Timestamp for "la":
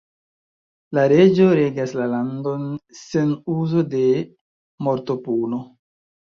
0.97-1.03, 1.99-2.07